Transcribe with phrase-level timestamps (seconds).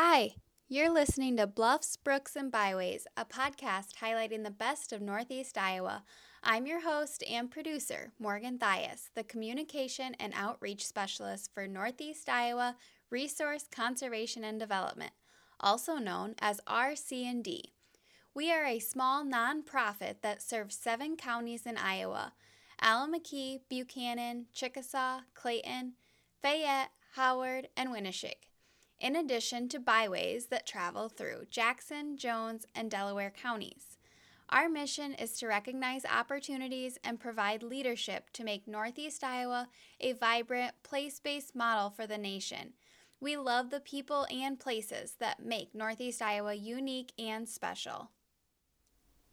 [0.00, 0.36] Hi,
[0.68, 6.04] you're listening to Bluffs, Brooks, and Byways, a podcast highlighting the best of Northeast Iowa.
[6.40, 12.76] I'm your host and producer, Morgan Thias, the Communication and Outreach Specialist for Northeast Iowa
[13.10, 15.10] Resource Conservation and Development,
[15.58, 17.72] also known as RC&D.
[18.34, 22.34] We are a small nonprofit that serves seven counties in Iowa
[22.80, 25.94] Allamakee, Buchanan, Chickasaw, Clayton,
[26.40, 28.47] Fayette, Howard, and Winneshiek
[29.00, 33.98] in addition to byways that travel through Jackson, Jones, and Delaware counties.
[34.50, 39.68] Our mission is to recognize opportunities and provide leadership to make Northeast Iowa
[40.00, 42.72] a vibrant, place based model for the nation.
[43.20, 48.10] We love the people and places that make Northeast Iowa unique and special.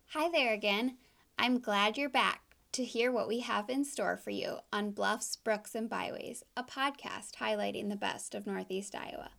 [0.09, 0.97] Hi there again.
[1.39, 2.41] I'm glad you're back
[2.73, 6.63] to hear what we have in store for you on Bluffs, Brooks, and Byways, a
[6.63, 9.29] podcast highlighting the best of Northeast Iowa.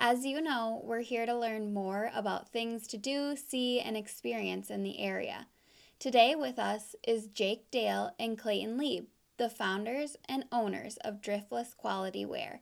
[0.00, 4.70] As you know, we're here to learn more about things to do, see, and experience
[4.70, 5.48] in the area.
[5.98, 9.06] Today with us is Jake Dale and Clayton Lieb,
[9.38, 12.60] the founders and owners of Driftless Quality Wear.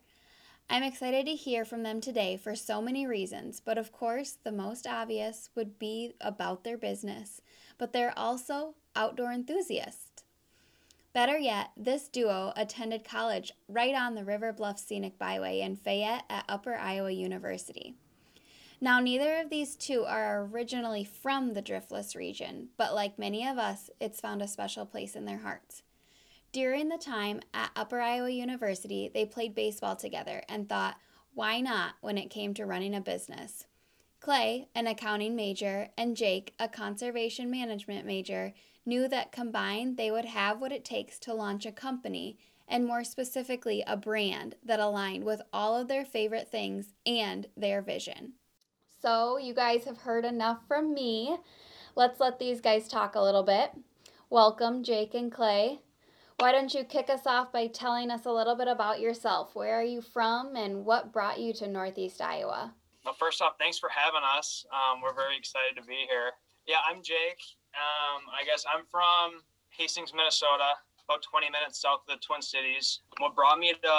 [0.67, 4.51] I'm excited to hear from them today for so many reasons, but of course, the
[4.51, 7.39] most obvious would be about their business.
[7.77, 10.06] But they're also outdoor enthusiasts.
[11.17, 16.25] Better yet, this duo attended college right on the River Bluff Scenic Byway in Fayette
[16.29, 17.95] at Upper Iowa University.
[18.79, 23.57] Now, neither of these two are originally from the Driftless region, but like many of
[23.57, 25.81] us, it's found a special place in their hearts.
[26.51, 30.97] During the time at Upper Iowa University, they played baseball together and thought,
[31.33, 33.65] why not when it came to running a business?
[34.19, 38.53] Clay, an accounting major, and Jake, a conservation management major,
[38.87, 43.03] knew that combined they would have what it takes to launch a company and more
[43.03, 48.33] specifically a brand that aligned with all of their favorite things and their vision.
[49.01, 51.37] So, you guys have heard enough from me.
[51.95, 53.71] Let's let these guys talk a little bit.
[54.29, 55.79] Welcome, Jake and Clay.
[56.37, 59.55] Why don't you kick us off by telling us a little bit about yourself?
[59.55, 62.73] Where are you from and what brought you to Northeast Iowa?
[63.05, 64.65] Well, first off, thanks for having us.
[64.71, 66.31] Um, we're very excited to be here.
[66.67, 67.39] Yeah, I'm Jake.
[67.77, 73.05] Um, I guess I'm from Hastings, Minnesota, about 20 minutes south of the Twin Cities.
[73.21, 73.95] What brought me to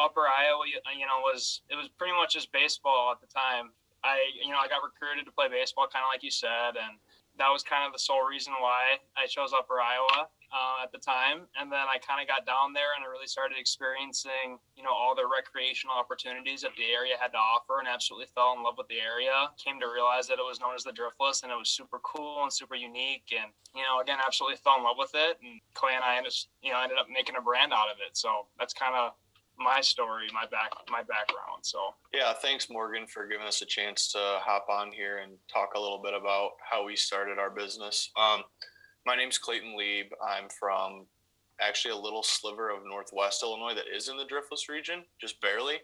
[0.00, 3.72] Upper Iowa, you know, was it was pretty much just baseball at the time.
[4.04, 7.00] I, you know, I got recruited to play baseball, kind of like you said, and
[7.38, 10.98] that was kind of the sole reason why I chose Upper Iowa uh, at the
[10.98, 11.44] time.
[11.58, 14.92] And then I kind of got down there and I really started experiencing, you know,
[14.92, 18.78] all the recreational opportunities that the area had to offer and absolutely fell in love
[18.78, 19.52] with the area.
[19.60, 22.42] Came to realize that it was known as the Driftless and it was super cool
[22.42, 23.28] and super unique.
[23.36, 25.36] And, you know, again, absolutely fell in love with it.
[25.44, 28.16] And Clay and I, just, you know, ended up making a brand out of it.
[28.16, 29.12] So that's kind of
[29.58, 31.62] my story, my back, my background.
[31.62, 31.78] So
[32.12, 35.80] yeah, thanks Morgan for giving us a chance to hop on here and talk a
[35.80, 38.10] little bit about how we started our business.
[38.16, 38.42] Um,
[39.04, 40.06] my name's Clayton Lieb.
[40.22, 41.06] I'm from
[41.60, 45.76] actually a little sliver of Northwest Illinois that is in the Driftless region, just barely.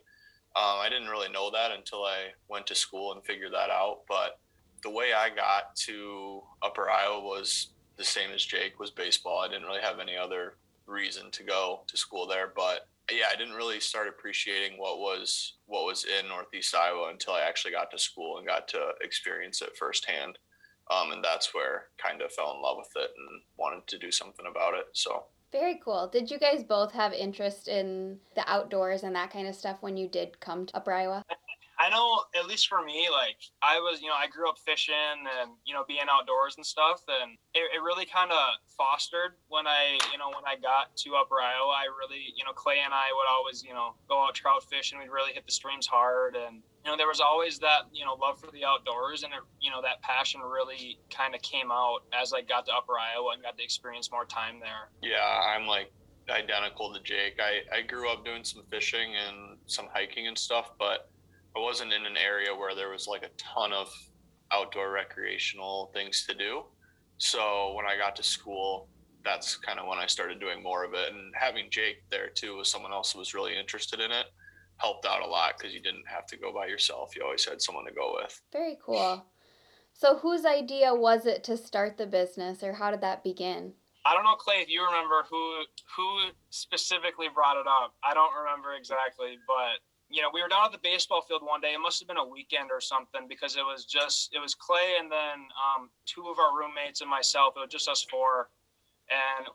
[0.54, 4.00] Um, I didn't really know that until I went to school and figured that out.
[4.06, 4.38] But
[4.82, 9.38] the way I got to Upper Iowa was the same as Jake was baseball.
[9.38, 10.56] I didn't really have any other
[10.86, 15.54] reason to go to school there, but yeah, I didn't really start appreciating what was
[15.66, 19.60] what was in Northeast Iowa until I actually got to school and got to experience
[19.60, 20.38] it firsthand.
[20.90, 24.10] Um, and that's where kind of fell in love with it and wanted to do
[24.10, 24.86] something about it.
[24.92, 26.08] So very cool.
[26.08, 29.96] Did you guys both have interest in the outdoors and that kind of stuff when
[29.96, 31.22] you did come to Upper Iowa?
[31.82, 34.94] I know, at least for me, like I was, you know, I grew up fishing
[35.40, 38.38] and you know being outdoors and stuff, and it, it really kind of
[38.78, 41.74] fostered when I, you know, when I got to Upper Iowa.
[41.74, 45.00] I really, you know, Clay and I would always, you know, go out trout fishing.
[45.00, 48.14] We'd really hit the streams hard, and you know, there was always that, you know,
[48.14, 52.06] love for the outdoors, and it, you know, that passion really kind of came out
[52.14, 54.90] as I got to Upper Iowa and got to experience more time there.
[55.02, 55.90] Yeah, I'm like
[56.30, 57.40] identical to Jake.
[57.40, 61.10] I, I grew up doing some fishing and some hiking and stuff, but
[61.56, 63.92] I wasn't in an area where there was like a ton of
[64.52, 66.64] outdoor recreational things to do.
[67.18, 68.88] So when I got to school,
[69.24, 71.12] that's kind of when I started doing more of it.
[71.12, 74.26] And having Jake there too was someone else who was really interested in it
[74.78, 77.14] helped out a lot because you didn't have to go by yourself.
[77.14, 78.40] You always had someone to go with.
[78.52, 79.24] Very cool.
[79.94, 83.74] So, whose idea was it to start the business, or how did that begin?
[84.04, 85.62] I don't know, Clay, if you remember who
[85.96, 87.94] who specifically brought it up.
[88.02, 89.78] I don't remember exactly, but
[90.12, 91.72] you know, we were down at the baseball field one day.
[91.72, 95.00] It must have been a weekend or something because it was just it was Clay
[95.00, 97.54] and then um, two of our roommates and myself.
[97.56, 98.50] It was just us four,
[99.08, 99.48] and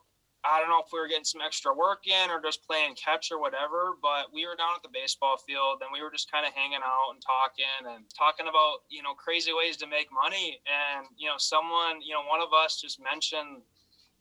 [0.48, 3.32] I don't know if we were getting some extra work in or just playing catch
[3.32, 6.46] or whatever, but we were down at the baseball field and we were just kind
[6.46, 10.62] of hanging out and talking and talking about, you know, crazy ways to make money.
[10.64, 13.66] And, you know, someone, you know, one of us just mentioned,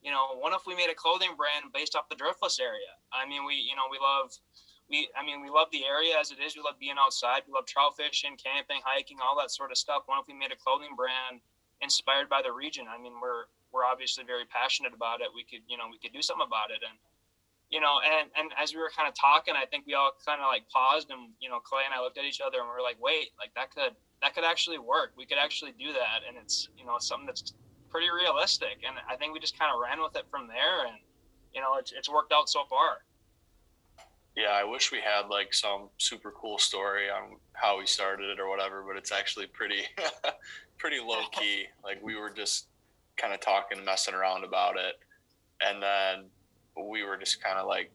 [0.02, 2.96] you know, what if we made a clothing brand based off the Driftless area?
[3.12, 4.34] I mean, we, you know, we love,
[4.88, 6.54] we, I mean, we love the area as it is.
[6.54, 7.42] We love being outside.
[7.46, 10.06] We love trout fishing, camping, hiking, all that sort of stuff.
[10.06, 11.42] What if we made a clothing brand
[11.82, 12.86] inspired by the region?
[12.86, 15.28] I mean, we're, we're obviously very passionate about it.
[15.34, 16.86] We could, you know, we could do something about it.
[16.86, 16.94] And,
[17.66, 20.38] you know, and, and as we were kind of talking, I think we all kind
[20.38, 22.74] of like paused and, you know, Clay and I looked at each other and we
[22.78, 25.18] were like, wait, like that could, that could actually work.
[25.18, 26.22] We could actually do that.
[26.22, 27.58] And it's, you know, something that's
[27.90, 28.86] pretty realistic.
[28.86, 30.86] And I think we just kind of ran with it from there.
[30.86, 31.02] And,
[31.52, 33.02] you know, it's, it's worked out so far.
[34.36, 38.38] Yeah, I wish we had like some super cool story on how we started it
[38.38, 39.82] or whatever, but it's actually pretty,
[40.78, 41.64] pretty low key.
[41.82, 42.66] Like we were just
[43.16, 44.98] kind of talking, messing around about it,
[45.62, 46.26] and then
[46.90, 47.90] we were just kind of like,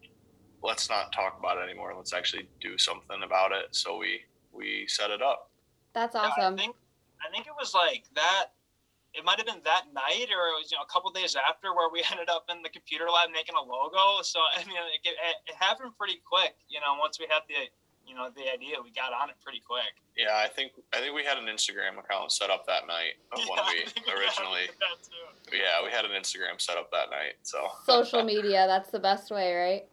[0.63, 1.93] let's not talk about it anymore.
[1.95, 3.67] Let's actually do something about it.
[3.75, 4.21] So we
[4.51, 5.51] we set it up.
[5.93, 6.33] That's awesome.
[6.37, 6.75] Yeah, I think
[7.23, 8.47] I think it was like that.
[9.13, 11.75] It might have been that night, or it was you know a couple days after,
[11.75, 14.23] where we ended up in the computer lab making a logo.
[14.23, 16.55] So I mean, it, it, it happened pretty quick.
[16.69, 17.67] You know, once we had the
[18.07, 19.93] you know the idea we got on it pretty quick.
[20.17, 23.45] Yeah i think i think we had an instagram account set up that night yeah,
[23.47, 24.67] when we originally
[25.53, 27.69] yeah we had an instagram set up that night so.
[27.85, 29.85] Social media that's the best way right?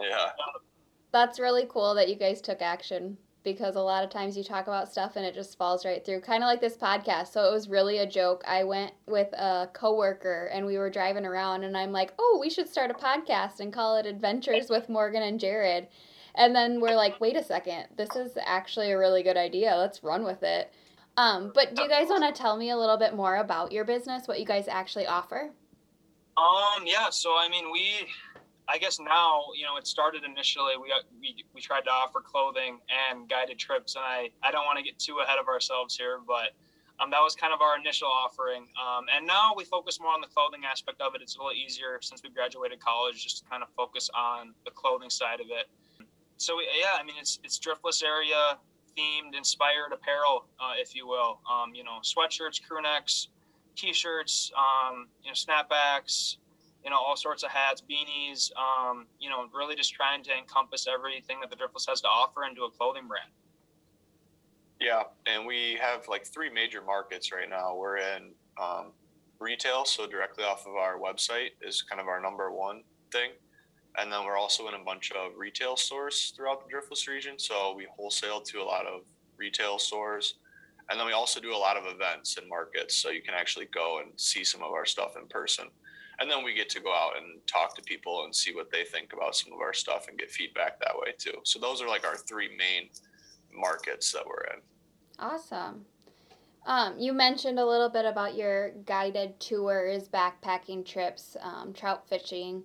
[0.00, 0.30] Yeah.
[1.12, 4.66] That's really cool that you guys took action because a lot of times you talk
[4.66, 7.52] about stuff and it just falls right through kind of like this podcast so it
[7.52, 11.76] was really a joke i went with a coworker and we were driving around and
[11.76, 15.40] i'm like oh we should start a podcast and call it adventures with morgan and
[15.40, 15.88] jared
[16.38, 19.74] and then we're like, wait a second, this is actually a really good idea.
[19.76, 20.72] Let's run with it.
[21.16, 23.84] Um, but do you guys want to tell me a little bit more about your
[23.84, 25.50] business, what you guys actually offer?
[26.36, 27.10] Um, yeah.
[27.10, 27.90] So I mean, we,
[28.68, 30.72] I guess now, you know, it started initially.
[30.80, 32.78] We we we tried to offer clothing
[33.10, 36.18] and guided trips, and I I don't want to get too ahead of ourselves here,
[36.26, 36.52] but.
[37.00, 38.66] Um, that was kind of our initial offering.
[38.74, 41.22] Um, and now we focus more on the clothing aspect of it.
[41.22, 44.72] It's a little easier since we graduated college, just to kind of focus on the
[44.72, 45.70] clothing side of it
[46.38, 48.58] so yeah, I mean it's it's driftless area
[48.96, 51.40] themed, inspired apparel, uh, if you will.
[51.50, 53.28] Um, you know, sweatshirts, crew necks,
[53.76, 56.38] t-shirts, um, you know, snapbacks,
[56.88, 58.50] you know, all sorts of hats, beanies.
[58.56, 62.44] Um, you know, really just trying to encompass everything that the Driftless has to offer
[62.48, 63.28] into a clothing brand.
[64.80, 67.76] Yeah, and we have like three major markets right now.
[67.76, 68.92] We're in um,
[69.38, 73.32] retail, so directly off of our website is kind of our number one thing
[73.98, 77.34] and then we're also in a bunch of retail stores throughout the Driftless region.
[77.36, 79.00] So we wholesale to a lot of
[79.36, 80.34] retail stores,
[80.88, 82.94] and then we also do a lot of events and markets.
[82.94, 85.66] So you can actually go and see some of our stuff in person,
[86.20, 88.84] and then we get to go out and talk to people and see what they
[88.84, 91.38] think about some of our stuff and get feedback that way too.
[91.44, 92.88] So those are like our three main
[93.54, 94.60] markets that we're in.
[95.18, 95.84] Awesome.
[96.66, 102.64] Um, you mentioned a little bit about your guided tours, backpacking trips, um, trout fishing.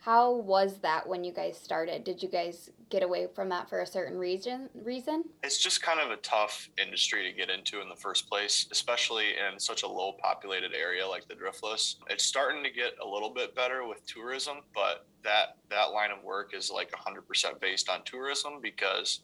[0.00, 2.04] How was that when you guys started?
[2.04, 4.68] Did you guys get away from that for a certain reason?
[4.74, 5.24] Reason?
[5.42, 9.30] It's just kind of a tough industry to get into in the first place, especially
[9.30, 11.96] in such a low populated area like the Driftless.
[12.08, 16.22] It's starting to get a little bit better with tourism, but that that line of
[16.22, 19.20] work is like 100% based on tourism because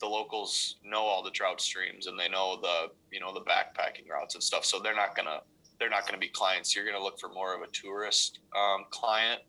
[0.00, 4.10] the locals know all the trout streams and they know the you know the backpacking
[4.10, 4.64] routes and stuff.
[4.64, 5.40] So they're not gonna
[5.78, 6.74] they're not gonna be clients.
[6.74, 9.40] You're gonna look for more of a tourist um, client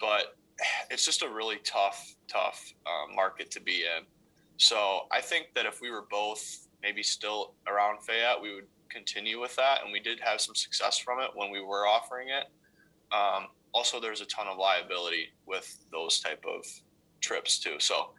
[0.00, 0.36] but
[0.90, 4.04] it's just a really tough, tough uh, market to be in.
[4.56, 9.40] So I think that if we were both maybe still around Fayette, we would continue
[9.40, 12.46] with that, and we did have some success from it when we were offering it.
[13.14, 16.64] Um, also, there's a ton of liability with those type of
[17.20, 17.76] trips too.
[17.78, 18.10] So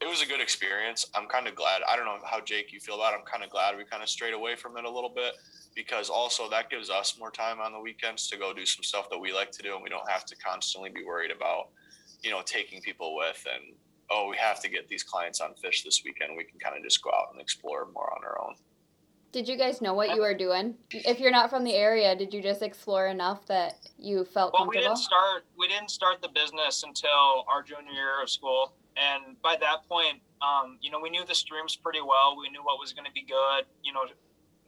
[0.00, 1.06] it was a good experience.
[1.14, 1.82] I'm kind of glad.
[1.88, 3.18] I don't know how Jake you feel about it.
[3.18, 5.34] I'm kind of glad we kind of strayed away from it a little bit
[5.78, 9.08] because also that gives us more time on the weekends to go do some stuff
[9.10, 11.68] that we like to do and we don't have to constantly be worried about
[12.20, 13.74] you know taking people with and
[14.10, 16.82] oh we have to get these clients on fish this weekend we can kind of
[16.82, 18.54] just go out and explore more on our own
[19.30, 22.34] did you guys know what you were doing if you're not from the area did
[22.34, 26.20] you just explore enough that you felt well, comfortable we didn't start we didn't start
[26.20, 31.00] the business until our junior year of school and by that point um, you know
[31.00, 33.92] we knew the streams pretty well we knew what was going to be good you
[33.92, 34.04] know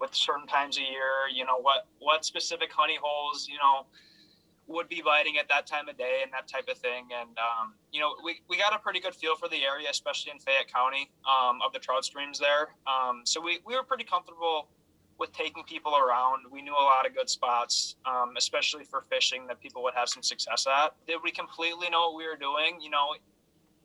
[0.01, 3.87] with certain times of year, you know, what, what specific honey holes, you know,
[4.67, 7.09] would be biting at that time of day and that type of thing.
[7.13, 10.33] And, um, you know, we, we got a pretty good feel for the area, especially
[10.33, 12.69] in Fayette County, um, of the trout streams there.
[12.87, 14.69] Um, so we, we were pretty comfortable
[15.19, 16.45] with taking people around.
[16.51, 20.09] We knew a lot of good spots, um, especially for fishing, that people would have
[20.09, 20.95] some success at.
[21.07, 22.81] Did we completely know what we were doing?
[22.81, 23.15] You know,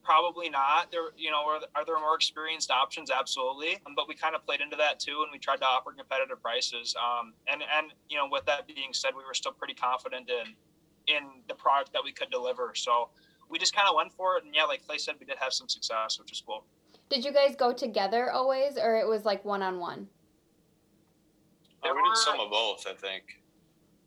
[0.06, 0.92] probably not.
[0.92, 3.10] There, you know, are, are there more experienced options?
[3.10, 3.80] Absolutely.
[3.86, 6.42] Um, but we kind of played into that too, and we tried to offer competitive
[6.42, 6.96] prices.
[6.96, 10.54] Um, and and you know, with that being said, we were still pretty confident in
[11.08, 12.74] in the product that we could deliver.
[12.76, 13.10] So
[13.50, 15.54] we just kind of went for it, and yeah, like Clay said, we did have
[15.54, 16.64] some success, which is cool.
[17.10, 20.08] Did you guys go together always, or it was like one on one?
[21.84, 23.44] we did some of both, I think.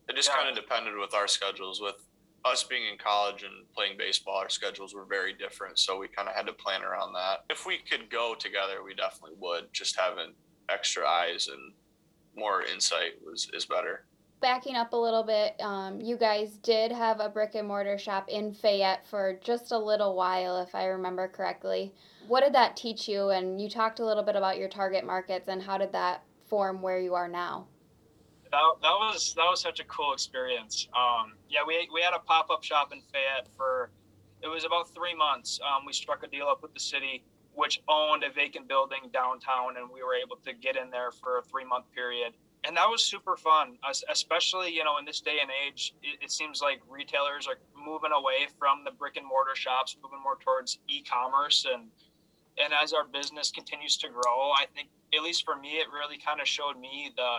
[0.08, 0.42] It just yeah.
[0.42, 1.80] kind of depended with our schedules.
[1.80, 2.02] With
[2.44, 6.28] us being in college and playing baseball, our schedules were very different, so we kind
[6.28, 7.44] of had to plan around that.
[7.50, 9.72] If we could go together, we definitely would.
[9.72, 10.34] Just having
[10.68, 11.72] extra eyes and
[12.36, 14.04] more insight was is better.
[14.40, 18.28] Backing up a little bit, um, you guys did have a brick and mortar shop
[18.28, 21.92] in Fayette for just a little while, if I remember correctly.
[22.28, 23.30] What did that teach you?
[23.30, 26.80] And you talked a little bit about your target markets and how did that form
[26.82, 27.66] where you are now?
[28.50, 30.88] That, that was that was such a cool experience.
[30.96, 33.90] Um, yeah, we we had a pop up shop in Fayette for
[34.42, 35.60] it was about three months.
[35.62, 37.24] Um, we struck a deal up with the city,
[37.54, 41.38] which owned a vacant building downtown, and we were able to get in there for
[41.38, 42.34] a three month period.
[42.64, 43.78] And that was super fun,
[44.10, 45.94] especially you know in this day and age.
[46.02, 50.22] It, it seems like retailers are moving away from the brick and mortar shops, moving
[50.22, 51.88] more towards e-commerce and
[52.58, 56.18] and as our business continues to grow, I think at least for me, it really
[56.18, 57.32] kind of showed me the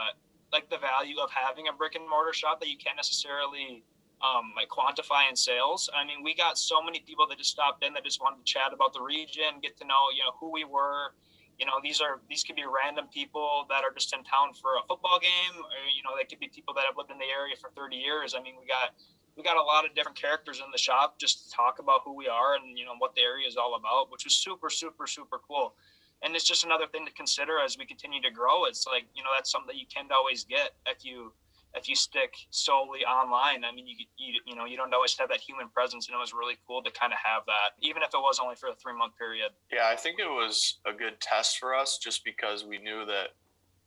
[0.52, 3.84] like the value of having a brick and mortar shop that you can't necessarily
[4.22, 5.90] um, like quantify in sales.
[5.96, 8.48] I mean, we got so many people that just stopped in that just wanted to
[8.48, 11.16] chat about the region, get to know you know who we were.
[11.58, 14.76] You know, these are these could be random people that are just in town for
[14.80, 17.32] a football game, or you know, they could be people that have lived in the
[17.32, 18.36] area for 30 years.
[18.36, 18.96] I mean, we got
[19.40, 22.14] we got a lot of different characters in the shop just to talk about who
[22.14, 25.08] we are and you know what the area is all about, which was super, super,
[25.08, 25.76] super cool.
[26.24, 28.66] And it's just another thing to consider as we continue to grow.
[28.66, 31.34] It's like you know that's something that you can't always get if you
[31.76, 33.64] if you stick solely online.
[33.64, 36.20] I mean, you you you know you don't always have that human presence, and it
[36.20, 38.76] was really cool to kind of have that, even if it was only for a
[38.76, 39.52] three month period.
[39.72, 43.30] Yeah, I think it was a good test for us, just because we knew that.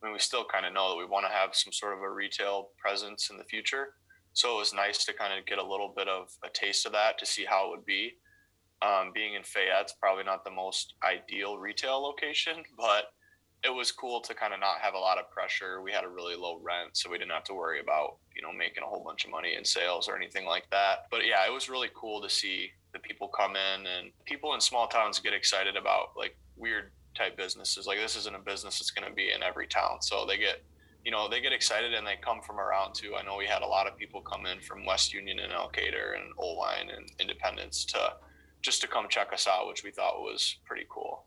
[0.01, 2.01] I mean, we still kind of know that we want to have some sort of
[2.01, 3.93] a retail presence in the future
[4.33, 6.91] so it was nice to kind of get a little bit of a taste of
[6.93, 8.13] that to see how it would be.
[8.83, 13.13] Um, being in Fayette's probably not the most ideal retail location, but
[13.63, 15.81] it was cool to kind of not have a lot of pressure.
[15.81, 18.51] We had a really low rent, so we didn't have to worry about you know
[18.51, 21.05] making a whole bunch of money in sales or anything like that.
[21.09, 24.59] But yeah, it was really cool to see the people come in and people in
[24.59, 27.87] small towns get excited about like weird type businesses.
[27.87, 30.61] Like this isn't a business that's going to be in every town, so they get
[31.05, 33.15] you know, they get excited and they come from around too.
[33.15, 36.15] I know we had a lot of people come in from West Union and Elkader
[36.15, 38.13] and Oelwein and Independence to
[38.63, 41.25] just to come check us out, which we thought was pretty cool.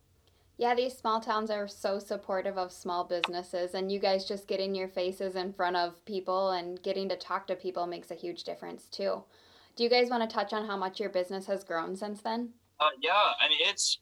[0.59, 4.75] Yeah, these small towns are so supportive of small businesses, and you guys just getting
[4.75, 8.43] your faces in front of people and getting to talk to people makes a huge
[8.45, 9.23] difference too.
[9.77, 12.55] Do you guys want to touch on how much your business has grown since then?
[12.81, 13.99] Uh, yeah, I mean it's,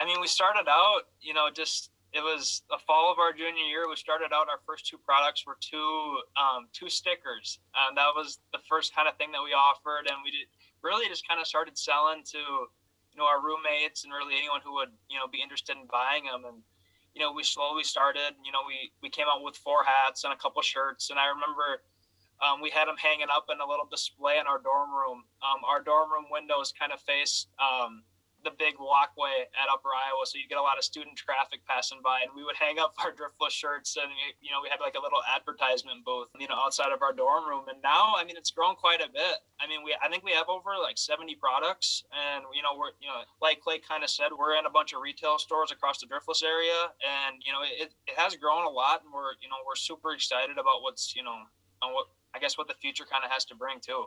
[0.00, 3.64] I mean we started out, you know, just it was the fall of our junior
[3.64, 3.86] year.
[3.86, 8.38] We started out our first two products were two um, two stickers, and that was
[8.52, 10.08] the first kind of thing that we offered.
[10.08, 10.48] And we did
[10.82, 12.68] really just kind of started selling to you
[13.18, 16.46] know our roommates and really anyone who would you know be interested in buying them.
[16.46, 16.62] And
[17.14, 18.38] you know we slowly started.
[18.44, 21.10] You know we we came out with four hats and a couple shirts.
[21.10, 21.82] And I remember
[22.38, 25.26] um, we had them hanging up in a little display in our dorm room.
[25.42, 28.06] Um, our dorm room windows kind of faced um,
[28.44, 31.98] the big walkway at Upper Iowa, so you get a lot of student traffic passing
[32.02, 34.94] by, and we would hang up our Driftless shirts, and you know we had like
[34.94, 37.66] a little advertisement booth, you know, outside of our dorm room.
[37.68, 39.42] And now, I mean, it's grown quite a bit.
[39.58, 42.94] I mean, we I think we have over like 70 products, and you know we're
[43.02, 45.98] you know like Clay kind of said, we're in a bunch of retail stores across
[45.98, 49.50] the Driftless area, and you know it, it has grown a lot, and we're you
[49.50, 51.46] know we're super excited about what's you know
[51.82, 54.06] on what I guess what the future kind of has to bring too.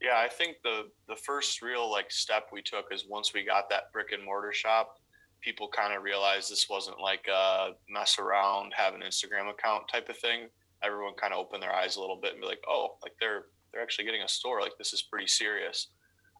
[0.00, 3.70] Yeah, I think the the first real like step we took is once we got
[3.70, 4.98] that brick and mortar shop,
[5.40, 10.08] people kind of realized this wasn't like a mess around, have an Instagram account type
[10.08, 10.48] of thing.
[10.82, 13.46] Everyone kind of opened their eyes a little bit and be like, oh, like they're
[13.72, 14.60] they're actually getting a store.
[14.60, 15.88] Like this is pretty serious.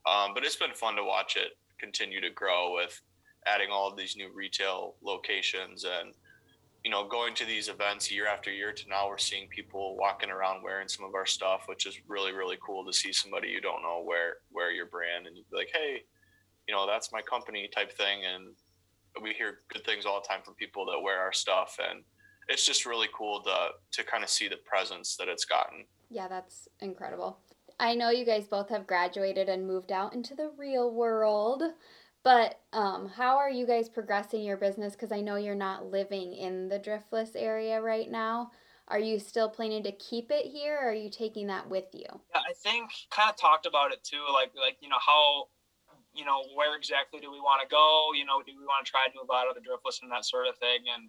[0.05, 3.01] Um, but it's been fun to watch it continue to grow with
[3.45, 6.13] adding all these new retail locations and
[6.87, 10.29] you know, going to these events year after year to now we're seeing people walking
[10.29, 13.59] around wearing some of our stuff, which is really, really cool to see somebody you
[13.59, 16.03] don't know wear wear your brand and you'd be like, hey,
[16.65, 18.19] you know, that's my company type thing.
[18.23, 18.55] And
[19.21, 22.03] we hear good things all the time from people that wear our stuff and
[22.47, 25.83] it's just really cool to to kind of see the presence that it's gotten.
[26.09, 27.39] Yeah, that's incredible.
[27.81, 31.63] I know you guys both have graduated and moved out into the real world.
[32.27, 34.91] But um, how are you guys progressing your business?
[34.91, 38.51] Because I know you're not living in the Driftless area right now.
[38.89, 42.03] Are you still planning to keep it here, or are you taking that with you?
[42.35, 45.47] Yeah, I think kind of talked about it too, like like you know how,
[46.13, 48.11] you know where exactly do we want to go?
[48.13, 50.25] You know, do we want to try to move out of the Driftless and that
[50.25, 50.83] sort of thing?
[50.93, 51.07] And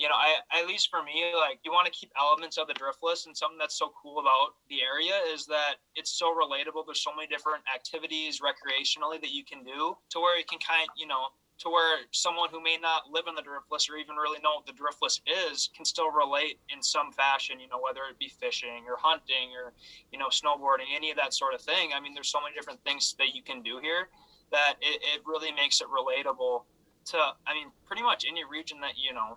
[0.00, 2.72] you know, I at least for me, like you want to keep elements of the
[2.72, 6.88] driftless, and something that's so cool about the area is that it's so relatable.
[6.88, 10.88] There's so many different activities recreationally that you can do to where you can kind,
[10.96, 11.28] you know,
[11.60, 14.64] to where someone who may not live in the driftless or even really know what
[14.64, 17.60] the driftless is can still relate in some fashion.
[17.60, 19.76] You know, whether it be fishing or hunting or
[20.12, 21.92] you know snowboarding, any of that sort of thing.
[21.94, 24.08] I mean, there's so many different things that you can do here
[24.50, 26.64] that it, it really makes it relatable
[27.12, 27.18] to.
[27.44, 29.36] I mean, pretty much any region that you know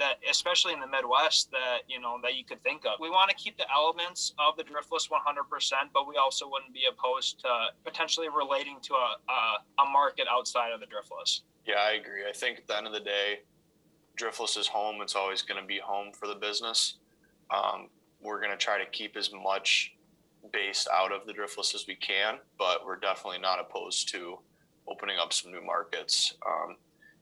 [0.00, 2.98] that especially in the midwest that you know that you could think of.
[2.98, 5.12] We want to keep the elements of the driftless 100%
[5.94, 7.48] but we also wouldn't be opposed to
[7.84, 11.42] potentially relating to a, a, a market outside of the driftless.
[11.66, 12.24] Yeah i agree.
[12.28, 13.40] I think at the end of the day
[14.18, 15.00] driftless is home.
[15.00, 16.96] It's always going to be home for the business.
[17.50, 17.88] Um,
[18.20, 19.94] we're going to try to keep as much
[20.52, 24.38] based out of the driftless as we can but we're definitely not opposed to
[24.88, 26.34] opening up some new markets.
[26.46, 26.76] Um,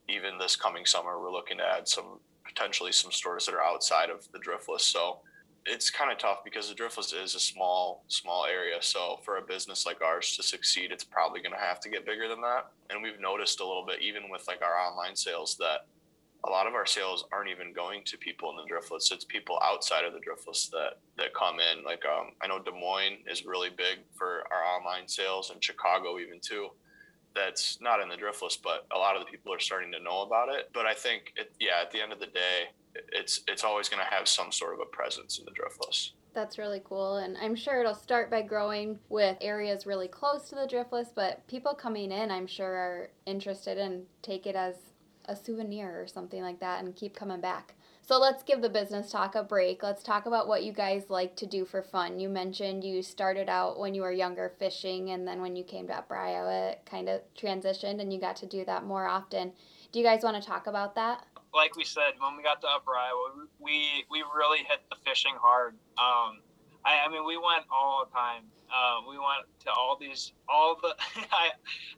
[0.07, 2.19] even this coming summer we're looking to add some
[2.49, 4.81] potentially some stores that are outside of the driftless.
[4.81, 5.19] So
[5.65, 8.77] it's kind of tough because the driftless is a small small area.
[8.81, 12.05] So for a business like ours to succeed, it's probably going to have to get
[12.05, 12.71] bigger than that.
[12.89, 15.85] And we've noticed a little bit, even with like our online sales, that
[16.45, 19.11] a lot of our sales aren't even going to people in the driftless.
[19.11, 21.83] It's people outside of the driftless that that come in.
[21.83, 26.17] Like um, I know Des Moines is really big for our online sales, and Chicago
[26.17, 26.69] even too
[27.35, 30.21] that's not in the driftless, but a lot of the people are starting to know
[30.21, 30.69] about it.
[30.73, 32.69] But I think, it, yeah, at the end of the day,
[33.11, 36.11] it's it's always going to have some sort of a presence in the driftless.
[36.33, 40.55] That's really cool, and I'm sure it'll start by growing with areas really close to
[40.55, 41.07] the driftless.
[41.13, 44.75] But people coming in, I'm sure, are interested and take it as
[45.25, 47.75] a souvenir or something like that, and keep coming back.
[48.09, 49.83] So let's give the business talk a break.
[49.83, 52.19] Let's talk about what you guys like to do for fun.
[52.19, 55.85] You mentioned you started out when you were younger fishing, and then when you came
[55.89, 59.51] to Brio, it kind of transitioned and you got to do that more often.
[59.91, 61.23] Do you guys want to talk about that?
[61.53, 65.35] Like we said, when we got to Upper Iowa, we we really hit the fishing
[65.39, 65.75] hard.
[65.99, 66.41] Um,
[66.83, 68.41] I, I mean, we went all the time.
[68.73, 70.95] Uh, we went to all these, all the.
[71.31, 71.51] I,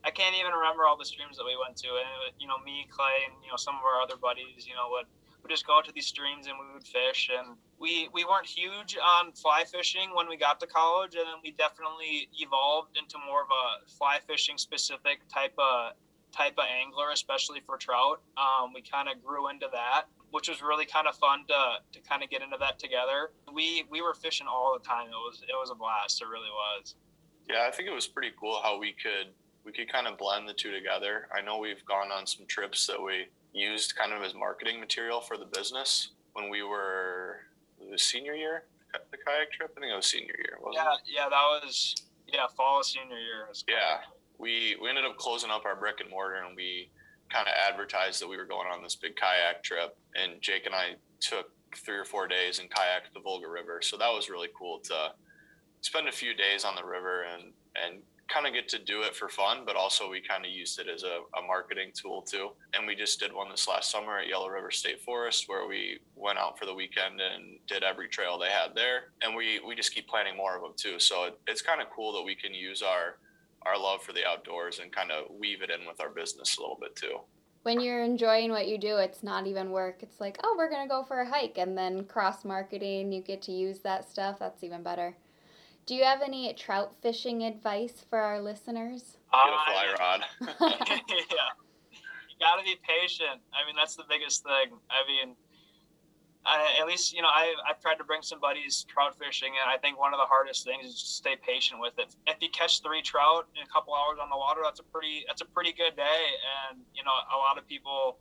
[0.03, 2.85] I can't even remember all the streams that we went to, and you know, me,
[2.91, 5.07] Clay, and you know, some of our other buddies, you know, would
[5.41, 7.29] would just go out to these streams and we would fish.
[7.35, 11.39] And we we weren't huge on fly fishing when we got to college, and then
[11.43, 15.93] we definitely evolved into more of a fly fishing specific type of
[16.31, 18.21] type of angler, especially for trout.
[18.37, 22.07] Um, we kind of grew into that, which was really kind of fun to to
[22.07, 23.31] kind of get into that together.
[23.53, 25.07] We we were fishing all the time.
[25.07, 26.21] It was it was a blast.
[26.21, 26.95] It really was.
[27.49, 30.47] Yeah, I think it was pretty cool how we could we could kind of blend
[30.47, 31.27] the two together.
[31.35, 35.21] I know we've gone on some trips that we used kind of as marketing material
[35.21, 37.41] for the business when we were
[37.91, 38.63] the senior year,
[39.11, 39.73] the kayak trip.
[39.77, 40.57] I think it was senior year.
[40.73, 40.99] yeah, it?
[41.05, 41.95] yeah, that was
[42.27, 43.47] yeah, fall of senior year.
[43.67, 43.99] Yeah,
[44.37, 46.89] we we ended up closing up our brick and mortar, and we
[47.29, 49.97] kind of advertised that we were going on this big kayak trip.
[50.15, 53.97] And Jake and I took three or four days and kayaked the Volga River, so
[53.97, 55.11] that was really cool to
[55.81, 59.15] spend a few days on the river and and kind of get to do it
[59.15, 62.49] for fun, but also we kind of used it as a, a, marketing tool too.
[62.73, 65.99] And we just did one this last summer at Yellow River State Forest where we
[66.15, 69.11] went out for the weekend and did every trail they had there.
[69.21, 70.99] And we, we just keep planning more of them too.
[70.99, 73.17] So it, it's kind of cool that we can use our,
[73.63, 76.61] our love for the outdoors and kind of weave it in with our business a
[76.61, 77.19] little bit too.
[77.63, 80.01] When you're enjoying what you do, it's not even work.
[80.01, 81.59] It's like, oh, we're going to go for a hike.
[81.59, 84.39] And then cross marketing, you get to use that stuff.
[84.39, 85.15] That's even better.
[85.85, 89.17] Do you have any trout fishing advice for our listeners?
[89.31, 90.21] Get a uh, fly rod.
[90.41, 91.49] yeah,
[92.29, 93.41] you got to be patient.
[93.53, 94.77] I mean, that's the biggest thing.
[94.89, 95.35] I mean,
[96.45, 99.69] I, at least you know I I've tried to bring some buddies trout fishing, and
[99.69, 102.15] I think one of the hardest things is to stay patient with it.
[102.27, 105.23] If you catch three trout in a couple hours on the water, that's a pretty
[105.27, 106.21] that's a pretty good day.
[106.69, 108.17] And you know, a lot of people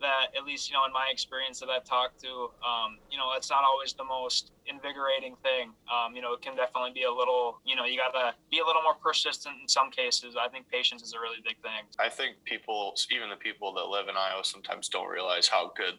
[0.00, 3.32] that at least you know in my experience that I've talked to, um, you know,
[3.36, 5.72] it's not always the most invigorating thing.
[5.90, 8.66] Um, you know, it can definitely be a little, you know, you gotta be a
[8.66, 10.36] little more persistent in some cases.
[10.40, 11.86] I think patience is a really big thing.
[11.98, 15.94] I think people, even the people that live in Iowa, sometimes don't realize how good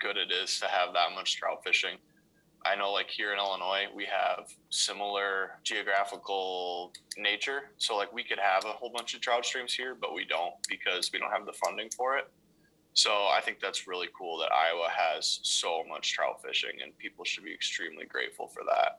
[0.00, 1.98] good it is to have that much trout fishing.
[2.64, 7.70] I know, like here in Illinois, we have similar geographical nature.
[7.78, 10.52] So, like, we could have a whole bunch of trout streams here, but we don't
[10.68, 12.30] because we don't have the funding for it.
[12.94, 17.24] So I think that's really cool that Iowa has so much trout fishing, and people
[17.24, 18.98] should be extremely grateful for that.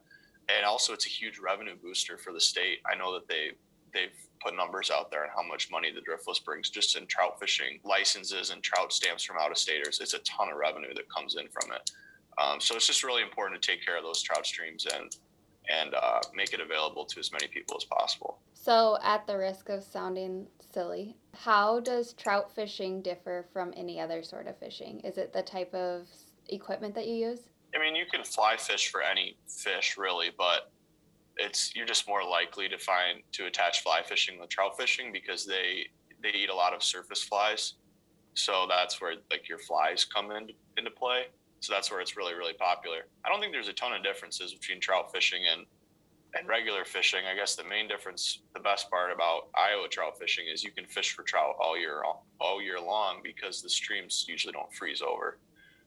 [0.50, 2.80] And also, it's a huge revenue booster for the state.
[2.92, 3.52] I know that they
[3.94, 7.40] they've put numbers out there on how much money the driftless brings just in trout
[7.40, 10.00] fishing licenses and trout stamps from out of staters.
[10.02, 11.92] It's a ton of revenue that comes in from it.
[12.42, 15.16] Um, so it's just really important to take care of those trout streams and
[15.70, 18.40] and uh, make it available to as many people as possible.
[18.54, 24.24] So, at the risk of sounding silly, how does trout fishing differ from any other
[24.24, 25.00] sort of fishing?
[25.02, 26.08] Is it the type of
[26.50, 27.40] equipment that you use?
[27.76, 30.72] I mean, you can fly fish for any fish really, but
[31.38, 35.46] it's you're just more likely to find to attach fly fishing with trout fishing because
[35.46, 35.88] they
[36.22, 37.76] they eat a lot of surface flies.
[38.34, 41.26] So that's where like your flies come in, into play.
[41.62, 43.08] So that's where it's really really popular.
[43.26, 45.66] I don't think there's a ton of differences between trout fishing and
[46.34, 47.22] and regular fishing.
[47.30, 50.86] I guess the main difference, the best part about Iowa trout fishing is you can
[50.86, 52.04] fish for trout all year
[52.40, 55.40] all year long because the streams usually don't freeze over.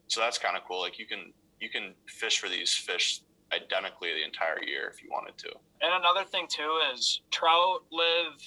[0.08, 0.80] So that's kind of cool.
[0.80, 3.20] Like you can you can fish for these fish
[3.52, 5.48] identically the entire year if you wanted to.
[5.80, 8.40] And another thing too is trout live,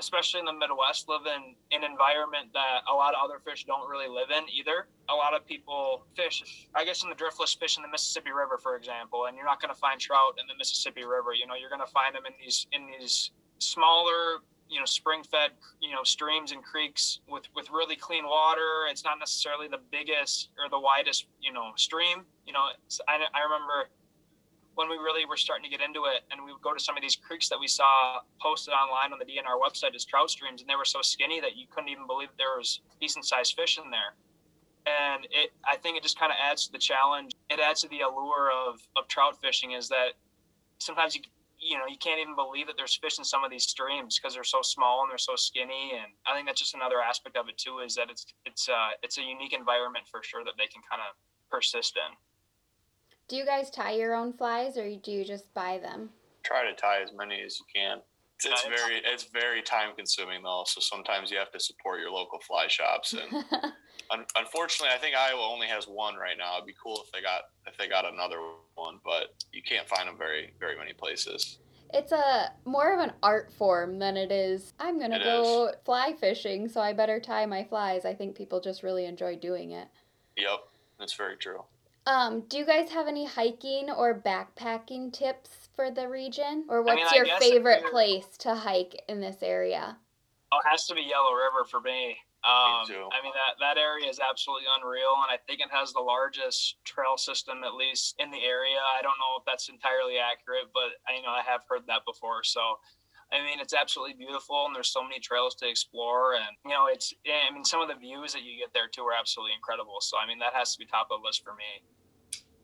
[0.00, 3.88] especially in the Midwest, live in an environment that a lot of other fish don't
[3.88, 4.88] really live in either.
[5.08, 8.58] A lot of people fish, I guess, in the driftless fish in the Mississippi River,
[8.58, 11.34] for example, and you're not going to find trout in the Mississippi River.
[11.34, 15.22] You know, you're going to find them in these in these smaller you know spring
[15.22, 19.80] fed you know streams and creeks with with really clean water it's not necessarily the
[19.90, 22.60] biggest or the widest you know stream you know
[23.08, 23.90] I, I remember
[24.80, 26.96] when we really were starting to get into it and we would go to some
[26.96, 30.62] of these creeks that we saw posted online on the DNR website as trout streams
[30.62, 33.76] and they were so skinny that you couldn't even believe there was decent sized fish
[33.76, 34.16] in there.
[34.88, 37.32] And it, I think it just kind of adds to the challenge.
[37.50, 40.16] It adds to the allure of, of trout fishing is that
[40.78, 41.20] sometimes you,
[41.60, 44.32] you know, you can't even believe that there's fish in some of these streams because
[44.32, 45.92] they're so small and they're so skinny.
[45.92, 48.96] And I think that's just another aspect of it too, is that it's, it's, uh,
[49.02, 51.12] it's a unique environment for sure that they can kind of
[51.50, 52.16] persist in.
[53.30, 56.10] Do you guys tie your own flies or do you just buy them?
[56.42, 57.98] Try to tie as many as you can.
[58.34, 62.10] It's, it's very it's very time consuming though, so sometimes you have to support your
[62.10, 63.12] local fly shops.
[63.12, 63.44] And
[64.10, 66.56] un- unfortunately, I think Iowa only has one right now.
[66.56, 68.38] It'd be cool if they got if they got another
[68.74, 71.58] one, but you can't find them very very many places.
[71.94, 74.72] It's a more of an art form than it is.
[74.80, 75.76] I'm gonna it go is.
[75.84, 78.04] fly fishing, so I better tie my flies.
[78.04, 79.86] I think people just really enjoy doing it.
[80.36, 80.58] Yep,
[80.98, 81.62] that's very true.
[82.06, 86.64] Um, do you guys have any hiking or backpacking tips for the region?
[86.68, 89.96] Or what's I mean, your favorite place to hike in this area?
[90.52, 92.16] Oh, it has to be Yellow River for me.
[92.40, 95.92] Um, me I mean that that area is absolutely unreal, and I think it has
[95.92, 98.80] the largest trail system, at least in the area.
[98.96, 102.00] I don't know if that's entirely accurate, but I you know I have heard that
[102.06, 102.42] before.
[102.42, 102.80] So,
[103.32, 106.86] I mean, it's absolutely beautiful, and there's so many trails to explore, and you know,
[106.90, 109.98] it's I mean, some of the views that you get there too are absolutely incredible.
[110.00, 111.82] So, I mean, that has to be top of list for me.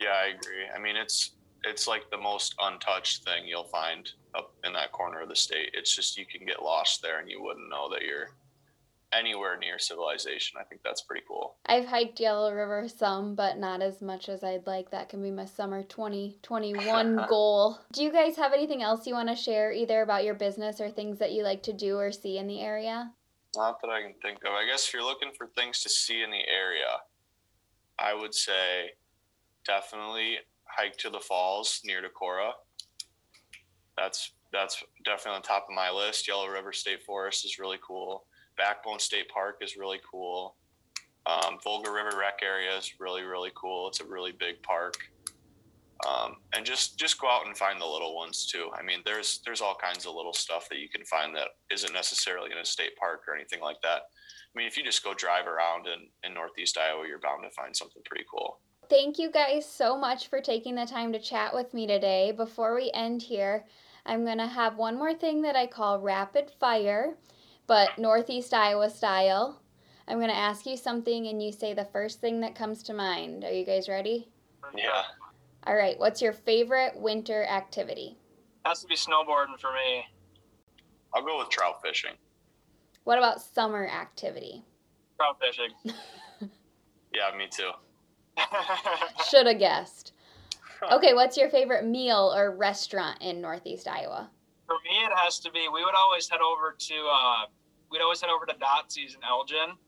[0.01, 0.67] Yeah, I agree.
[0.75, 1.33] I mean, it's
[1.65, 5.71] it's like the most untouched thing you'll find up in that corner of the state.
[5.73, 8.31] It's just you can get lost there and you wouldn't know that you're
[9.19, 10.59] anywhere near civilization.
[10.61, 11.57] I think that's pretty cool.
[11.67, 14.91] I've hiked Yellow River some, but not as much as I'd like.
[14.91, 17.79] That can be my summer 2021 goal.
[17.93, 20.91] Do you guys have anything else you want to share, either about your business or
[20.91, 23.13] things that you like to do or see in the area?
[23.57, 24.53] Not that I can think of.
[24.53, 27.01] I guess if you're looking for things to see in the area,
[27.99, 28.91] I would say
[29.67, 32.53] definitely hike to the falls near Decorah.
[33.97, 36.29] That's that's definitely on top of my list.
[36.29, 38.25] Yellow River State Forest is really cool.
[38.57, 40.57] Backbone State Park is really cool.
[41.27, 43.89] Um, Volga River Rec Area is really really cool.
[43.89, 44.97] It's a really big park.
[46.07, 48.71] Um, and just just go out and find the little ones too.
[48.79, 51.93] I mean, there's there's all kinds of little stuff that you can find that isn't
[51.93, 54.03] necessarily in a state park or anything like that.
[54.57, 57.51] I mean, if you just go drive around in, in Northeast Iowa, you're bound to
[57.51, 58.61] find something pretty cool.
[58.89, 62.33] Thank you guys so much for taking the time to chat with me today.
[62.33, 63.67] Before we end here,
[64.07, 67.17] I'm going to have one more thing that I call rapid fire,
[67.67, 69.61] but Northeast Iowa style.
[70.09, 72.95] I'm going to ask you something and you say the first thing that comes to
[72.95, 73.45] mind.
[73.45, 74.29] Are you guys ready?
[74.77, 75.03] Yeah.
[75.67, 75.99] All right.
[75.99, 78.17] What's your favorite winter activity?
[78.65, 80.05] Has to be snowboarding for me.
[81.15, 82.13] I'll go with trout fishing.
[83.05, 84.65] What about summer activity?
[85.17, 85.71] Trout fishing.
[87.15, 87.71] yeah, me too.
[89.29, 90.13] Should have guessed.
[90.93, 94.31] Okay, what's your favorite meal or restaurant in Northeast Iowa?
[94.67, 95.69] For me, it has to be.
[95.73, 96.95] We would always head over to.
[96.95, 97.47] Uh,
[97.91, 99.79] we'd always head over to Dotzy's in Elgin,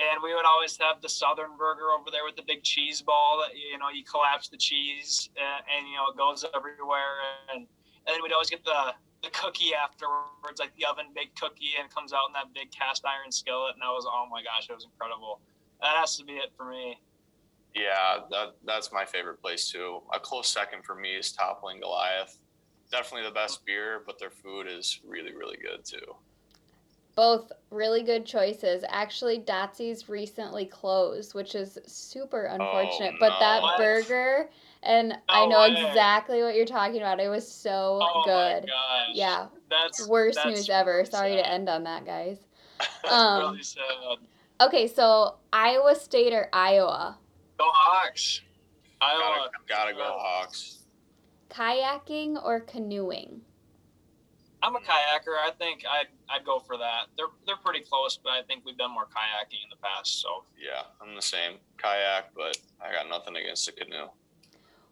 [0.00, 3.44] and we would always have the Southern Burger over there with the big cheese ball.
[3.44, 7.20] That you know, you collapse the cheese, and, and you know it goes everywhere.
[7.52, 11.76] And, and then we'd always get the the cookie afterwards, like the oven baked cookie,
[11.76, 13.74] and it comes out in that big cast iron skillet.
[13.74, 15.40] And that was oh my gosh, it was incredible.
[15.80, 16.98] That has to be it for me.
[17.74, 20.00] Yeah, that that's my favorite place too.
[20.14, 22.38] A close second for me is Toppling Goliath.
[22.90, 26.14] Definitely the best beer, but their food is really really good too.
[27.14, 28.84] Both really good choices.
[28.88, 33.14] Actually, Dotzy's recently closed, which is super unfortunate.
[33.14, 33.38] Oh, but no.
[33.40, 33.78] that What?
[33.78, 34.50] burger,
[34.84, 35.84] and I know way.
[35.88, 37.18] exactly what you're talking about.
[37.18, 38.62] It was so oh good.
[38.62, 39.08] my gosh.
[39.14, 40.92] Yeah, That's worst that's news ever.
[40.98, 42.38] really Sorry to end on that, guys.
[43.02, 43.82] That's Um, really sad.
[44.60, 47.18] Okay, so Iowa State or Iowa?
[47.58, 48.40] Go Hawks.
[49.00, 49.18] Iowa.
[49.18, 50.77] Gotta, gotta go Hawks.
[51.58, 53.40] Kayaking or canoeing?
[54.62, 55.34] I'm a kayaker.
[55.44, 57.06] I think I'd I'd go for that.
[57.16, 60.20] They're they're pretty close, but I think we've done more kayaking in the past.
[60.20, 61.54] So Yeah, I'm the same.
[61.76, 64.06] Kayak, but I got nothing against a canoe.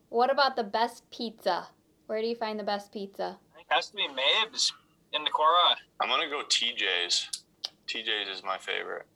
[0.08, 1.68] What about the best pizza?
[2.06, 3.38] Where do you find the best pizza?
[3.58, 4.72] It has to be Mabes
[5.12, 5.76] in Decorah.
[6.00, 7.28] I'm gonna go TJ's.
[7.86, 9.06] TJ's is my favorite.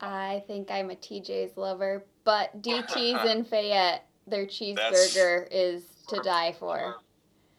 [0.00, 6.20] I think I'm a TJ's lover, but DT's in Fayette, their That's- cheeseburger is to
[6.22, 6.96] die for.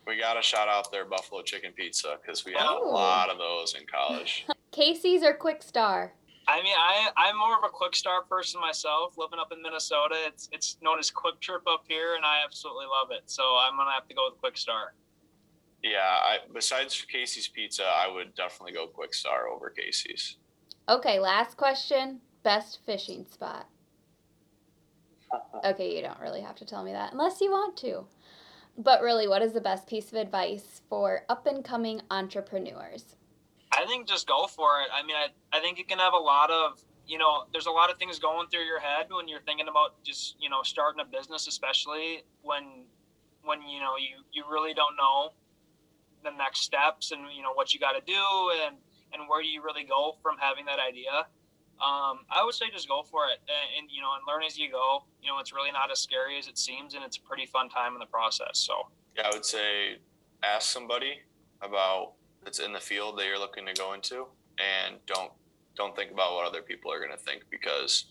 [0.07, 2.87] We gotta shout out their buffalo chicken pizza because we had Oh.
[2.87, 4.45] a lot of those in college.
[4.71, 6.13] Casey's or Kwik Star?
[6.47, 9.17] I mean, I I'm more of a Kwik Star person myself.
[9.17, 12.85] Living up in Minnesota, it's it's known as Kwik Trip up here, and I absolutely
[12.85, 13.23] love it.
[13.25, 14.93] So I'm gonna have to go with Kwik Star.
[15.81, 20.37] yeah, I besides Casey's Pizza, I would definitely go Kwik Star over Casey's.
[20.87, 22.21] Okay, last question.
[22.43, 23.67] Best fishing spot.
[25.65, 28.05] Okay, you don't really have to tell me that unless you want to.
[28.77, 33.15] But really, what is the best piece of advice for up and coming entrepreneurs?
[33.71, 34.87] I think just go for it.
[34.93, 37.71] I mean, I, I think you can have a lot of, you know, there's a
[37.71, 41.01] lot of things going through your head when you're thinking about just, you know, starting
[41.01, 42.85] a business, especially when,
[43.43, 45.29] when, you know, you, you really don't know
[46.23, 48.23] the next steps and, you know, what you got to do
[48.65, 48.75] and,
[49.13, 51.27] and where do you really go from having that idea.
[51.81, 54.57] Um, I would say just go for it and, and, you know, and learn as
[54.57, 55.03] you go.
[55.21, 57.69] You know, it's really not as scary as it seems and it's a pretty fun
[57.69, 58.59] time in the process.
[58.59, 59.97] So, Yeah, I would say
[60.43, 61.19] ask somebody
[61.61, 64.27] about that's in the field that you're looking to go into,
[64.59, 65.31] and don't
[65.75, 68.05] don't think about what other people are going to think because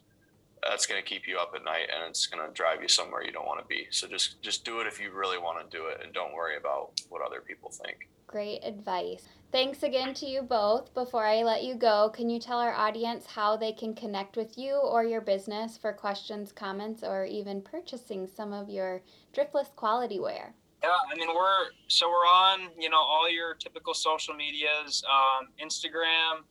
[0.62, 3.22] that's going to keep you up at night and it's going to drive you somewhere
[3.22, 3.86] you don't want to be.
[3.90, 6.56] So just just do it if you really want to do it, and don't worry
[6.56, 8.08] about what other people think.
[8.34, 9.28] Great advice.
[9.52, 10.92] Thanks again to you both.
[10.92, 14.58] Before I let you go, can you tell our audience how they can connect with
[14.58, 20.18] you or your business for questions, comments, or even purchasing some of your driftless quality
[20.18, 20.52] wear?
[20.82, 25.46] Yeah, I mean we're so we're on you know all your typical social medias, um,
[25.64, 26.42] Instagram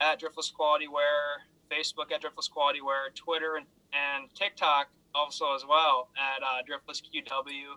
[0.00, 5.64] at Driftless Quality Wear, Facebook at Driftless Quality Wear, Twitter and, and TikTok also as
[5.68, 7.74] well at uh, Driftless QW.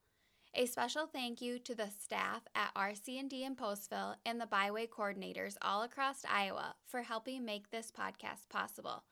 [0.54, 5.56] A special thank you to the staff at RC&D in Postville and the byway coordinators
[5.62, 9.04] all across Iowa for helping make this podcast possible.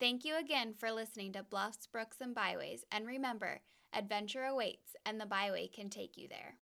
[0.00, 3.60] Thank you again for listening to Bluffs, Brooks, and Byways, and remember,
[3.94, 6.50] adventure awaits and the byway can take you there.